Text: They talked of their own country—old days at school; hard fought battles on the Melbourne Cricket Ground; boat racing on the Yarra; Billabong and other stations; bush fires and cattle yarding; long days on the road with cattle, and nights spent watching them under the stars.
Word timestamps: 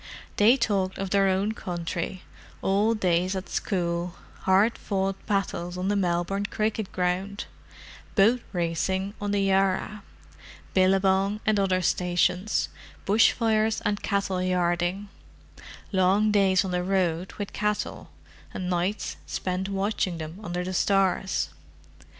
They 0.37 0.57
talked 0.57 0.97
of 0.97 1.11
their 1.11 1.27
own 1.27 1.51
country—old 1.51 2.99
days 2.99 3.35
at 3.35 3.47
school; 3.49 4.15
hard 4.49 4.75
fought 4.75 5.23
battles 5.27 5.77
on 5.77 5.89
the 5.89 5.95
Melbourne 5.95 6.47
Cricket 6.47 6.91
Ground; 6.91 7.45
boat 8.15 8.41
racing 8.51 9.13
on 9.21 9.29
the 9.29 9.41
Yarra; 9.43 10.01
Billabong 10.73 11.39
and 11.45 11.59
other 11.59 11.83
stations; 11.83 12.67
bush 13.05 13.33
fires 13.33 13.79
and 13.81 14.01
cattle 14.01 14.41
yarding; 14.41 15.07
long 15.91 16.31
days 16.31 16.65
on 16.65 16.71
the 16.71 16.81
road 16.83 17.33
with 17.33 17.53
cattle, 17.53 18.09
and 18.55 18.71
nights 18.71 19.17
spent 19.27 19.69
watching 19.69 20.17
them 20.17 20.39
under 20.43 20.63
the 20.63 20.73
stars. 20.73 21.49